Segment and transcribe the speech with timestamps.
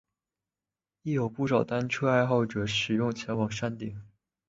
[1.03, 4.01] 亦有不少单车爱好者使用前往山顶。